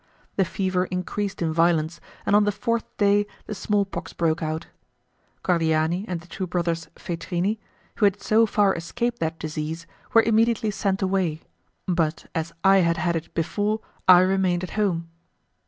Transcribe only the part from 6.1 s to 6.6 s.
the two